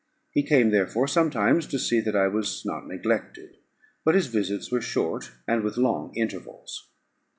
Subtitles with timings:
[0.31, 3.57] He came, therefore, sometimes, to see that I was not neglected;
[4.03, 6.89] but his visits were short, and with long intervals.